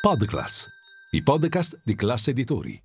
[0.00, 0.66] Podclass,
[1.10, 2.82] i podcast di classe editori.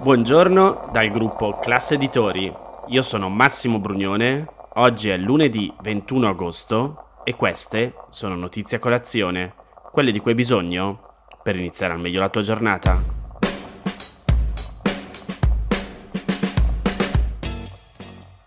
[0.00, 2.50] Buongiorno dal gruppo Classe Editori.
[2.86, 4.46] Io sono Massimo Brugnone.
[4.76, 9.54] Oggi è lunedì 21 agosto e queste sono notizie a colazione,
[9.92, 13.13] quelle di cui hai bisogno per iniziare al meglio la tua giornata.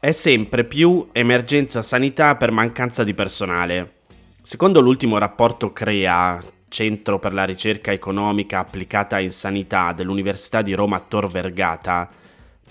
[0.07, 3.95] È sempre più emergenza sanità per mancanza di personale.
[4.41, 11.01] Secondo l'ultimo rapporto CREA, Centro per la ricerca economica applicata in sanità dell'Università di Roma
[11.05, 12.09] Tor Vergata,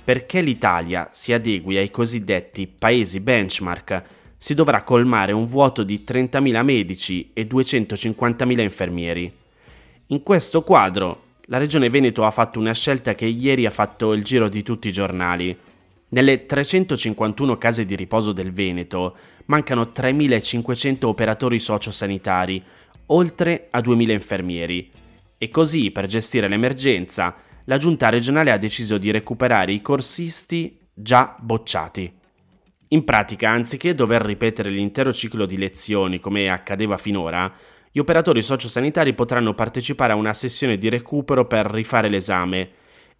[0.03, 4.03] perché l'Italia si adegui ai cosiddetti paesi benchmark,
[4.39, 9.31] si dovrà colmare un vuoto di 30.000 medici e 250.000 infermieri.
[10.07, 14.25] In questo quadro, la Regione Veneto ha fatto una scelta che ieri ha fatto il
[14.25, 15.66] giro di tutti i giornali
[16.09, 22.63] nelle 351 case di riposo del Veneto mancano 3.500 operatori sociosanitari,
[23.07, 24.91] oltre a 2.000 infermieri.
[25.39, 31.37] E così, per gestire l'emergenza, la giunta regionale ha deciso di recuperare i corsisti già
[31.39, 32.13] bocciati.
[32.89, 37.53] In pratica, anziché dover ripetere l'intero ciclo di lezioni come accadeva finora,
[37.91, 42.71] gli operatori sociosanitari potranno partecipare a una sessione di recupero per rifare l'esame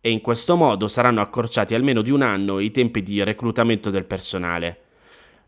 [0.07, 4.05] e in questo modo saranno accorciati almeno di un anno i tempi di reclutamento del
[4.05, 4.83] personale.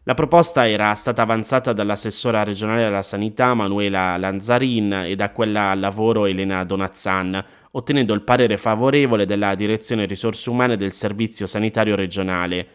[0.03, 5.79] La proposta era stata avanzata dall'assessora regionale alla sanità Manuela Lanzarin e da quella al
[5.79, 12.67] lavoro Elena Donazzan, ottenendo il parere favorevole della Direzione Risorse Umane del Servizio Sanitario Regionale,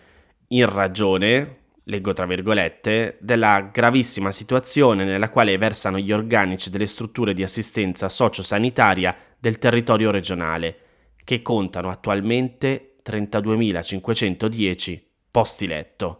[0.50, 7.34] in ragione, leggo tra virgolette, della gravissima situazione nella quale versano gli organici delle strutture
[7.34, 10.78] di assistenza sociosanitaria del territorio regionale
[11.24, 16.20] che contano attualmente 32.510 posti letto.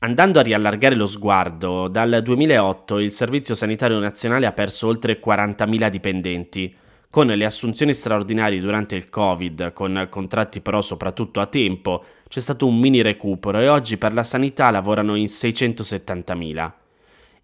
[0.00, 5.88] Andando a riallargare lo sguardo, dal 2008 il Servizio Sanitario Nazionale ha perso oltre 40.000
[5.88, 6.76] dipendenti.
[7.08, 12.66] Con le assunzioni straordinarie durante il Covid, con contratti però soprattutto a tempo, c'è stato
[12.66, 16.72] un mini recupero e oggi per la sanità lavorano in 670.000.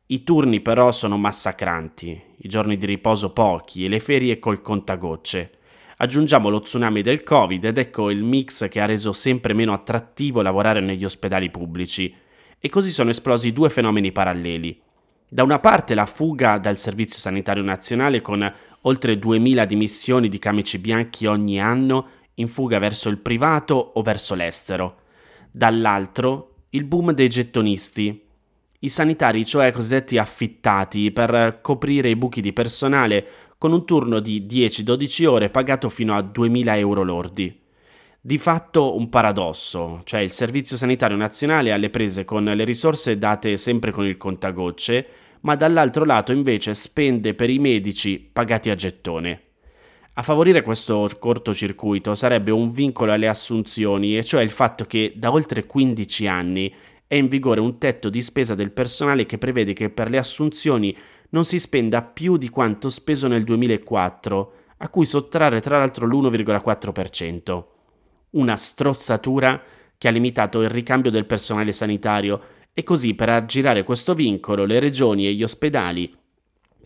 [0.07, 5.61] I turni però sono massacranti, i giorni di riposo pochi e le ferie col contagocce.
[6.03, 10.43] Aggiungiamo lo tsunami del Covid ed ecco il mix che ha reso sempre meno attrattivo
[10.43, 12.13] lavorare negli ospedali pubblici.
[12.59, 14.83] E così sono esplosi due fenomeni paralleli.
[15.29, 20.81] Da una parte la fuga dal Servizio Sanitario Nazionale con oltre 2000 dimissioni di camici
[20.81, 25.03] bianchi ogni anno in fuga verso il privato o verso l'estero.
[25.53, 28.27] Dall'altro il boom dei gettonisti,
[28.81, 33.25] i sanitari, cioè cosiddetti affittati, per coprire i buchi di personale
[33.63, 37.61] con un turno di 10-12 ore pagato fino a 2.000 euro lordi.
[38.21, 43.57] Di fatto un paradosso, cioè il Servizio Sanitario Nazionale alle prese con le risorse date
[43.57, 45.07] sempre con il contagocce,
[45.43, 49.43] ma dall'altro lato invece spende per i medici pagati a gettone.
[50.15, 55.31] A favorire questo cortocircuito sarebbe un vincolo alle assunzioni, e cioè il fatto che da
[55.31, 56.75] oltre 15 anni
[57.07, 60.97] è in vigore un tetto di spesa del personale che prevede che per le assunzioni
[61.33, 67.65] non si spenda più di quanto speso nel 2004, a cui sottrarre tra l'altro l'1,4%.
[68.31, 69.63] Una strozzatura
[69.97, 72.41] che ha limitato il ricambio del personale sanitario
[72.73, 76.15] e così per aggirare questo vincolo le regioni e gli ospedali,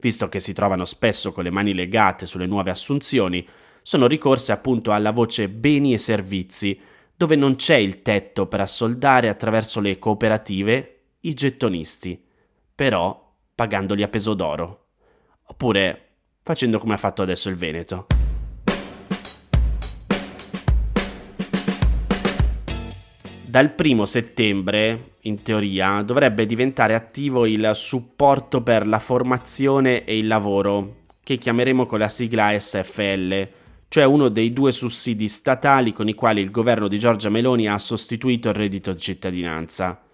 [0.01, 3.47] visto che si trovano spesso con le mani legate sulle nuove assunzioni,
[3.83, 6.79] sono ricorse appunto alla voce beni e servizi,
[7.17, 12.23] dove non c'è il tetto per assoldare attraverso le cooperative i gettonisti.
[12.75, 13.26] Però
[13.57, 14.85] pagandoli a peso d'oro.
[15.47, 16.03] Oppure
[16.43, 18.07] facendo come ha fatto adesso il Veneto.
[23.43, 30.27] Dal primo settembre, in teoria, dovrebbe diventare attivo il supporto per la formazione e il
[30.27, 33.49] lavoro, che chiameremo con la sigla SFL,
[33.89, 37.79] cioè uno dei due sussidi statali con i quali il governo di Giorgia Meloni ha
[37.79, 40.06] sostituito il reddito di cittadinanza.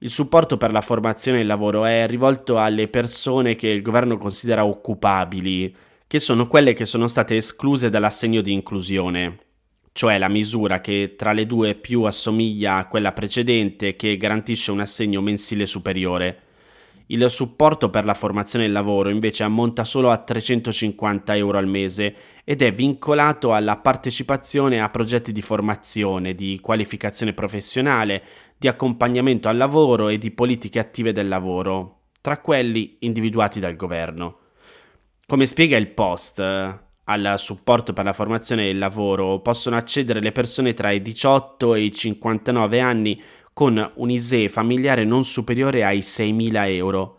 [0.00, 4.18] Il supporto per la formazione e il lavoro è rivolto alle persone che il governo
[4.18, 5.74] considera occupabili,
[6.06, 9.38] che sono quelle che sono state escluse dall'assegno di inclusione,
[9.92, 14.80] cioè la misura che tra le due più assomiglia a quella precedente che garantisce un
[14.80, 16.42] assegno mensile superiore.
[17.08, 21.68] Il supporto per la formazione e il lavoro invece ammonta solo a 350 euro al
[21.68, 28.22] mese ed è vincolato alla partecipazione a progetti di formazione, di qualificazione professionale,
[28.56, 34.38] di accompagnamento al lavoro e di politiche attive del lavoro, tra quelli individuati dal governo.
[35.26, 36.40] Come spiega il post,
[37.08, 41.74] al supporto per la formazione e il lavoro possono accedere le persone tra i 18
[41.74, 43.20] e i 59 anni
[43.52, 47.18] con un ISE familiare non superiore ai 6.000 euro.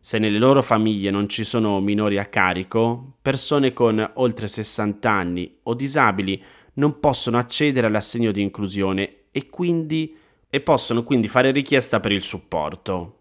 [0.00, 5.58] Se nelle loro famiglie non ci sono minori a carico, persone con oltre 60 anni
[5.64, 6.42] o disabili
[6.74, 10.16] non possono accedere all'assegno di inclusione e, quindi,
[10.50, 13.14] e possono quindi fare richiesta per il supporto.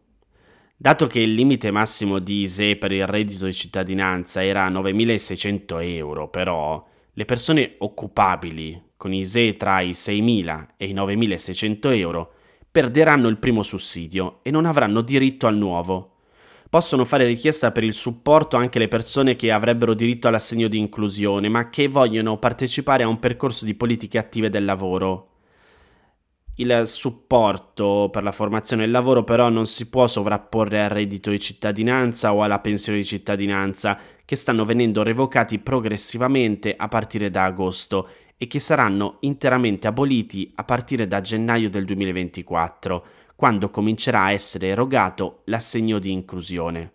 [0.76, 6.30] Dato che il limite massimo di ISE per il reddito di cittadinanza era 9.600 euro,
[6.30, 12.34] però, le persone occupabili con ISE tra i 6.000 e i 9.600 euro
[12.70, 16.18] perderanno il primo sussidio e non avranno diritto al nuovo.
[16.70, 21.50] Possono fare richiesta per il supporto anche le persone che avrebbero diritto all'assegno di inclusione,
[21.50, 25.37] ma che vogliono partecipare a un percorso di politiche attive del lavoro.
[26.60, 31.30] Il supporto per la formazione e il lavoro però non si può sovrapporre al reddito
[31.30, 33.96] di cittadinanza o alla pensione di cittadinanza,
[34.26, 40.64] che stanno venendo revocati progressivamente a partire da agosto e che saranno interamente aboliti a
[40.64, 43.06] partire da gennaio del 2024,
[43.36, 46.94] quando comincerà a essere erogato l'assegno di inclusione.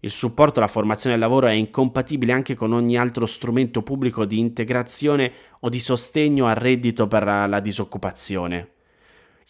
[0.00, 4.24] Il supporto alla formazione e al lavoro è incompatibile anche con ogni altro strumento pubblico
[4.24, 8.78] di integrazione o di sostegno al reddito per la disoccupazione.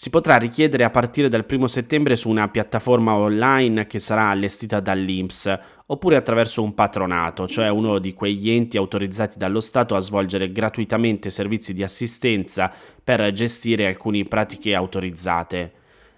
[0.02, 4.80] Si potrà richiedere a partire dal 1 settembre su una piattaforma online che sarà allestita
[4.80, 10.52] dall'INPS oppure attraverso un patronato, cioè uno di quegli enti autorizzati dallo Stato a svolgere
[10.52, 12.72] gratuitamente servizi di assistenza
[13.04, 15.72] per gestire alcune pratiche autorizzate.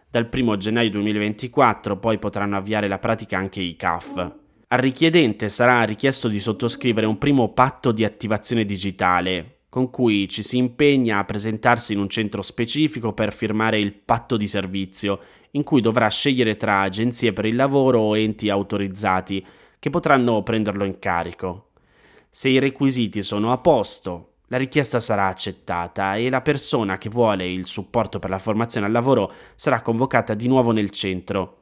[0.09, 4.33] Dal 1 gennaio 2024 poi potranno avviare la pratica anche i CAF.
[4.69, 10.43] Al richiedente sarà richiesto di sottoscrivere un primo patto di attivazione digitale, con cui ci
[10.43, 15.19] si impegna a presentarsi in un centro specifico per firmare il patto di servizio,
[15.53, 19.43] in cui dovrà scegliere tra agenzie per il lavoro o enti autorizzati
[19.79, 21.71] che potranno prenderlo in carico.
[22.29, 27.51] Se i requisiti sono a posto, la richiesta sarà accettata e la persona che vuole
[27.51, 31.61] il supporto per la formazione al lavoro sarà convocata di nuovo nel centro.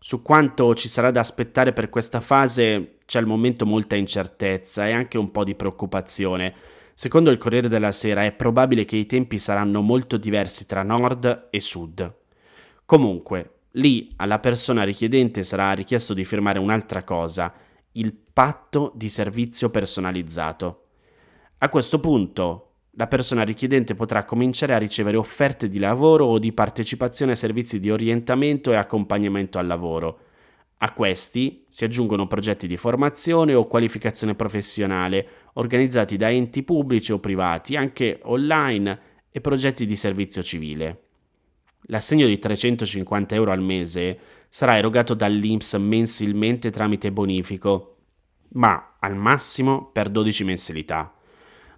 [0.00, 4.92] Su quanto ci sarà da aspettare per questa fase c'è al momento molta incertezza e
[4.92, 6.72] anche un po' di preoccupazione.
[6.94, 11.48] Secondo il Corriere della Sera è probabile che i tempi saranno molto diversi tra nord
[11.50, 12.14] e sud.
[12.86, 17.52] Comunque, Lì alla persona richiedente sarà richiesto di firmare un'altra cosa,
[17.92, 20.82] il patto di servizio personalizzato.
[21.58, 26.52] A questo punto la persona richiedente potrà cominciare a ricevere offerte di lavoro o di
[26.52, 30.18] partecipazione a servizi di orientamento e accompagnamento al lavoro.
[30.84, 37.18] A questi si aggiungono progetti di formazione o qualificazione professionale organizzati da enti pubblici o
[37.18, 41.04] privati, anche online, e progetti di servizio civile.
[41.86, 44.18] L'assegno di 350 euro al mese
[44.50, 47.96] sarà erogato dall'INPS mensilmente tramite bonifico,
[48.50, 51.13] ma al massimo per 12 mensilità.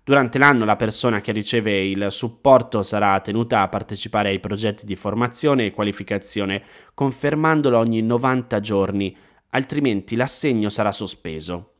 [0.06, 4.94] Durante l'anno la persona che riceve il supporto sarà tenuta a partecipare ai progetti di
[4.94, 6.62] formazione e qualificazione,
[6.94, 9.16] confermandolo ogni 90 giorni,
[9.50, 11.72] altrimenti l'assegno sarà sospeso.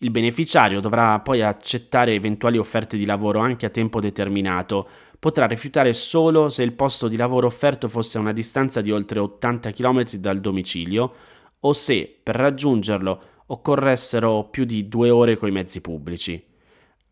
[0.00, 4.86] Il beneficiario dovrà poi accettare eventuali offerte di lavoro anche a tempo determinato,
[5.18, 9.20] potrà rifiutare solo se il posto di lavoro offerto fosse a una distanza di oltre
[9.20, 11.14] 80 km dal domicilio
[11.60, 16.52] o se per raggiungerlo occorressero più di due ore coi mezzi pubblici.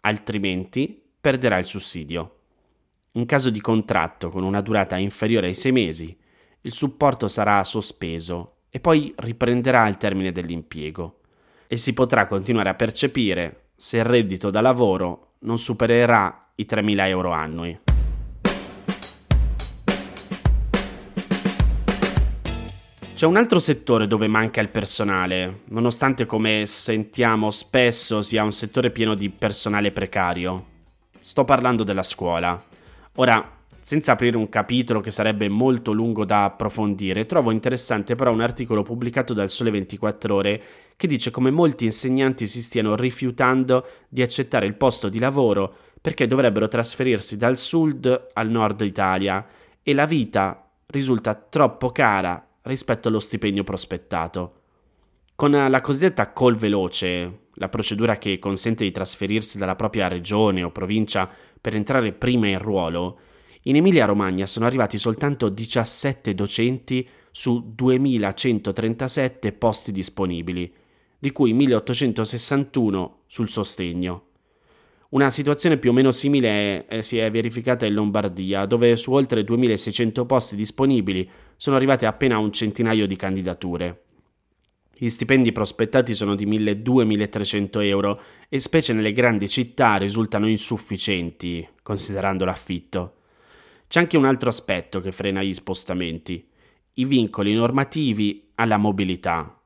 [0.05, 2.39] Altrimenti perderà il sussidio.
[3.13, 6.17] In caso di contratto con una durata inferiore ai sei mesi,
[6.63, 11.21] il supporto sarà sospeso e poi riprenderà al termine dell'impiego
[11.69, 17.07] e si potrà continuare a percepire se il reddito da lavoro non supererà i 3.000
[17.07, 17.92] euro annui.
[23.23, 28.91] C'è un altro settore dove manca il personale, nonostante come sentiamo spesso sia un settore
[28.91, 30.65] pieno di personale precario.
[31.21, 32.61] Sto parlando della scuola.
[33.15, 38.41] Ora, senza aprire un capitolo che sarebbe molto lungo da approfondire, trovo interessante però un
[38.41, 40.63] articolo pubblicato dal Sole 24 ore
[40.97, 46.27] che dice come molti insegnanti si stiano rifiutando di accettare il posto di lavoro perché
[46.27, 49.47] dovrebbero trasferirsi dal sud al nord Italia
[49.81, 54.61] e la vita risulta troppo cara rispetto allo stipendio prospettato.
[55.35, 60.71] Con la cosiddetta call veloce, la procedura che consente di trasferirsi dalla propria regione o
[60.71, 61.29] provincia
[61.61, 63.19] per entrare prima in ruolo,
[63.63, 70.73] in Emilia-Romagna sono arrivati soltanto 17 docenti su 2137 posti disponibili,
[71.19, 74.32] di cui 1861 sul sostegno.
[75.13, 79.45] Una situazione più o meno simile eh, si è verificata in Lombardia, dove su oltre
[79.45, 84.05] 2600 posti disponibili sono arrivate appena un centinaio di candidature.
[84.97, 92.47] Gli stipendi prospettati sono di 1.200-1.300 euro e specie nelle grandi città risultano insufficienti, considerando
[92.47, 93.17] l'affitto.
[93.89, 96.49] C'è anche un altro aspetto che frena gli spostamenti,
[96.95, 99.61] i vincoli normativi alla mobilità.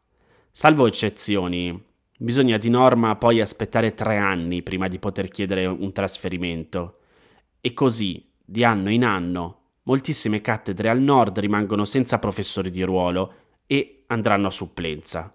[0.51, 1.85] Salvo eccezioni,
[2.19, 6.99] bisogna di norma poi aspettare tre anni prima di poter chiedere un trasferimento.
[7.61, 13.35] E così, di anno in anno, moltissime cattedre al nord rimangono senza professori di ruolo
[13.67, 15.35] e andranno a supplenza.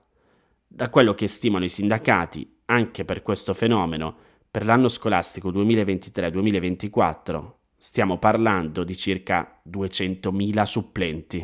[0.68, 4.16] Da quello che stimano i sindacati, anche per questo fenomeno,
[4.50, 11.44] per l'anno scolastico 2023-2024 stiamo parlando di circa 200.000 supplenti.